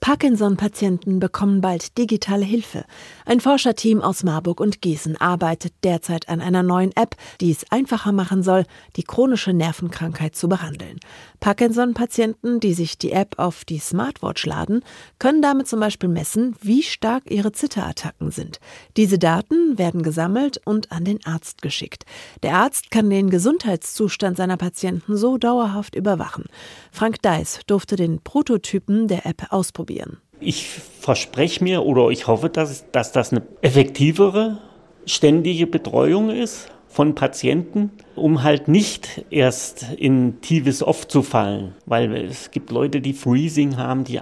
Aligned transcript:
Parkinson-Patienten 0.00 1.18
bekommen 1.18 1.60
bald 1.60 1.98
digitale 1.98 2.44
Hilfe. 2.44 2.84
Ein 3.26 3.40
Forscherteam 3.40 4.00
aus 4.00 4.22
Marburg 4.22 4.60
und 4.60 4.80
Gießen 4.80 5.16
arbeitet 5.20 5.72
derzeit 5.82 6.28
an 6.28 6.40
einer 6.40 6.62
neuen 6.62 6.94
App, 6.96 7.16
die 7.40 7.50
es 7.50 7.70
einfacher 7.70 8.12
machen 8.12 8.42
soll, 8.42 8.64
die 8.96 9.02
chronische 9.02 9.52
Nervenkrankheit 9.52 10.36
zu 10.36 10.48
behandeln. 10.48 11.00
Parkinson-Patienten, 11.40 12.60
die 12.60 12.74
sich 12.74 12.96
die 12.96 13.10
App 13.10 13.38
auf 13.38 13.64
die 13.64 13.80
Smartwatch 13.80 14.46
laden, 14.46 14.82
können 15.18 15.42
damit 15.42 15.66
zum 15.66 15.80
Beispiel 15.80 16.08
messen, 16.08 16.54
wie 16.60 16.82
stark 16.82 17.24
ihre 17.28 17.52
Zitterattacken 17.52 18.30
sind. 18.30 18.60
Diese 18.96 19.18
Daten 19.18 19.78
werden 19.78 20.02
gesammelt 20.02 20.60
und 20.64 20.92
an 20.92 21.04
den 21.04 21.24
Arzt 21.26 21.60
geschickt. 21.60 22.04
Der 22.44 22.54
Arzt 22.54 22.92
kann 22.92 23.10
den 23.10 23.30
Gesundheitszustand 23.30 24.36
seiner 24.36 24.56
Patienten 24.56 25.16
so 25.16 25.38
dauerhaft 25.38 25.96
überwachen. 25.96 26.44
Frank 26.92 27.20
Deiss 27.22 27.60
durfte 27.66 27.96
den 27.96 28.20
Prototypen 28.20 29.08
der 29.08 29.26
App 29.26 29.48
ausprobieren 29.50 29.87
ausprobieren. 29.88 30.18
Ich 30.40 30.68
verspreche 30.68 31.64
mir 31.64 31.84
oder 31.84 32.10
ich 32.10 32.26
hoffe, 32.26 32.48
dass, 32.48 32.90
dass 32.92 33.12
das 33.12 33.32
eine 33.32 33.42
effektivere, 33.60 34.58
ständige 35.06 35.66
Betreuung 35.66 36.30
ist 36.30 36.68
von 36.88 37.14
Patienten, 37.14 37.90
um 38.14 38.42
halt 38.42 38.68
nicht 38.68 39.24
erst 39.30 39.86
in 39.96 40.40
tiefes 40.40 40.82
Off 40.82 41.08
zu 41.08 41.22
fallen. 41.22 41.74
Weil 41.86 42.14
es 42.14 42.50
gibt 42.50 42.70
Leute, 42.70 43.00
die 43.00 43.12
Freezing 43.12 43.76
haben, 43.76 44.04
die 44.04 44.20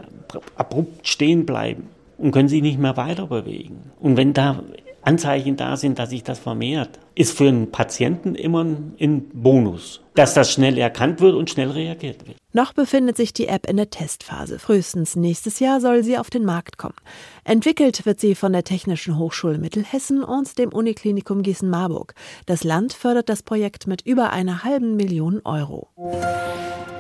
abrupt 0.57 1.07
stehen 1.07 1.45
bleiben 1.45 1.89
und 2.19 2.33
können 2.33 2.49
sich 2.49 2.63
nicht 2.63 2.79
mehr 2.79 2.97
weiter 2.97 3.27
bewegen. 3.27 3.91
Und 4.01 4.17
wenn 4.17 4.33
da 4.33 4.63
Anzeichen 5.03 5.57
da 5.57 5.77
sind, 5.77 5.99
dass 5.99 6.11
sich 6.11 6.25
das 6.25 6.39
vermehrt, 6.39 6.99
ist 7.17 7.37
für 7.37 7.49
einen 7.49 7.73
Patienten 7.73 8.35
immer 8.35 8.63
ein 8.63 9.31
Bonus, 9.33 10.03
dass 10.15 10.35
das 10.35 10.53
schnell 10.53 10.77
erkannt 10.77 11.21
wird 11.21 11.35
und 11.35 11.49
schnell 11.49 11.71
reagiert 11.71 12.27
wird. 12.27 12.37
Noch 12.53 12.75
befindet 12.75 13.17
sich 13.17 13.33
die 13.33 13.49
App 13.49 13.69
in 13.69 13.79
der 13.79 13.89
Testphase. 13.89 14.59
Frühestens 14.59 15.17
nächstes 15.17 15.59
Jahr 15.59 15.81
soll 15.81 16.05
sie 16.05 16.19
auf 16.19 16.29
den 16.29 16.45
Markt 16.45 16.77
kommen. 16.77 16.95
Entwickelt 17.45 18.05
wird 18.05 18.21
sie 18.21 18.35
von 18.35 18.53
der 18.53 18.65
Technischen 18.65 19.19
Hochschule 19.19 19.59
Mittelhessen 19.59 20.23
und 20.23 20.59
dem 20.59 20.73
Uniklinikum 20.73 21.43
Gießen-Marburg. 21.43 22.15
Das 22.45 22.65
Land 22.65 22.93
fördert 22.93 23.31
das 23.31 23.43
Projekt 23.43 23.87
mit 23.87 24.03
über 24.03 24.31
einer 24.31 24.63
halben 24.63 24.97
Million 24.97 25.41
Euro. 25.45 25.89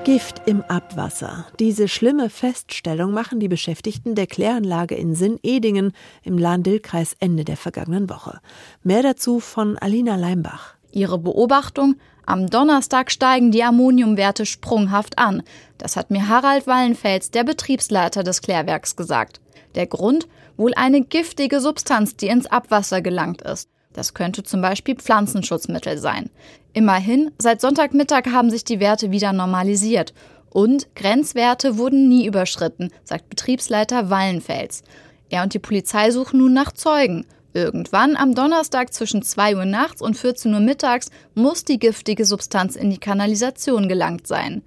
Gift 0.06 0.42
im 0.47 0.62
Abwasser. 0.62 1.47
Diese 1.58 1.89
schlimme 1.89 2.30
Feststellung 2.30 3.11
machen 3.11 3.41
die 3.41 3.48
Beschäftigten 3.48 4.14
der 4.14 4.28
Kläranlage 4.28 4.95
in 4.95 5.17
Sinn-Edingen 5.17 5.92
im 6.23 6.39
Lahn-Dill-Kreis 6.39 7.17
Ende 7.19 7.45
der 7.45 7.56
vergangenen 7.56 8.08
Woche. 8.08 8.39
Mehr 8.84 9.03
dazu 9.03 9.41
von 9.41 9.77
Alina 10.06 10.28
Leimbach. 10.28 10.74
Ihre 10.92 11.18
Beobachtung? 11.18 11.96
Am 12.26 12.48
Donnerstag 12.48 13.10
steigen 13.10 13.50
die 13.50 13.64
Ammoniumwerte 13.64 14.46
sprunghaft 14.46 15.18
an. 15.18 15.42
Das 15.78 15.96
hat 15.96 16.12
mir 16.12 16.28
Harald 16.28 16.68
Wallenfels, 16.68 17.32
der 17.32 17.42
Betriebsleiter 17.42 18.22
des 18.22 18.40
Klärwerks, 18.40 18.94
gesagt. 18.94 19.40
Der 19.74 19.86
Grund? 19.88 20.28
Wohl 20.56 20.74
eine 20.74 21.00
giftige 21.00 21.60
Substanz, 21.60 22.16
die 22.16 22.28
ins 22.28 22.46
Abwasser 22.46 23.02
gelangt 23.02 23.42
ist. 23.42 23.68
Das 23.94 24.14
könnte 24.14 24.44
zum 24.44 24.60
Beispiel 24.62 24.94
Pflanzenschutzmittel 24.94 25.98
sein. 25.98 26.30
Immerhin, 26.72 27.32
seit 27.38 27.60
Sonntagmittag 27.60 28.27
haben 28.30 28.50
sich 28.50 28.62
die 28.62 28.78
Werte 28.78 29.10
wieder 29.10 29.32
normalisiert. 29.32 30.14
Und 30.50 30.94
Grenzwerte 30.94 31.78
wurden 31.78 32.08
nie 32.08 32.27
überschritten, 32.27 32.90
sagt 33.02 33.28
Betriebsleiter 33.28 34.08
Wallenfels. 34.08 34.84
Er 35.30 35.42
und 35.42 35.52
die 35.52 35.58
Polizei 35.58 36.12
suchen 36.12 36.38
nun 36.38 36.52
nach 36.52 36.70
Zeugen. 36.70 37.27
Irgendwann 37.56 38.16
am 38.16 38.34
Donnerstag 38.34 38.92
zwischen 38.92 39.22
2 39.22 39.56
Uhr 39.56 39.64
nachts 39.64 40.02
und 40.02 40.14
14 40.14 40.52
Uhr 40.52 40.60
mittags 40.60 41.08
muss 41.34 41.64
die 41.64 41.78
giftige 41.78 42.26
Substanz 42.26 42.76
in 42.76 42.90
die 42.90 42.98
Kanalisation 42.98 43.88
gelangt 43.88 44.27
sein. 44.27 44.62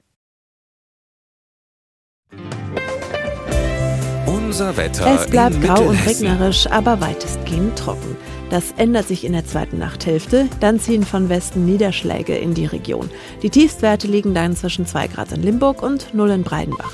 Unser 4.26 4.76
Wetter. 4.76 5.06
Es 5.06 5.28
bleibt 5.28 5.62
grau 5.62 5.84
und 5.84 6.04
regnerisch, 6.08 6.66
aber 6.66 7.00
weitestgehend 7.00 7.78
trocken. 7.78 8.18
Das 8.50 8.72
ändert 8.78 9.08
sich 9.08 9.24
in 9.24 9.34
der 9.34 9.46
zweiten 9.46 9.78
Nachthälfte. 9.78 10.48
Dann 10.60 10.80
ziehen 10.80 11.04
von 11.06 11.30
Westen 11.30 11.66
Niederschläge 11.66 12.36
in 12.36 12.56
die 12.56 12.66
Region. 12.66 13.12
Die 13.44 13.52
Tiefstwerte 13.52 14.08
liegen 14.08 14.34
dann 14.34 14.56
zwischen 14.56 14.88
2 14.88 15.10
Grad 15.10 15.32
in 15.32 15.44
Limburg 15.44 15.84
und 15.84 16.16
0 16.16 16.32
in 16.32 16.44
Breidenbach. 16.44 16.94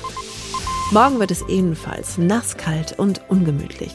Morgen 0.90 1.18
wird 1.20 1.30
es 1.30 1.48
ebenfalls 1.48 2.18
nass, 2.18 2.58
kalt 2.58 2.98
und 2.98 3.22
ungemütlich. 3.30 3.94